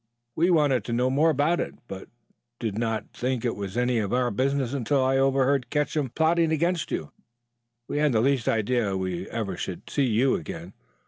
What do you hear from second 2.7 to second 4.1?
not think it was any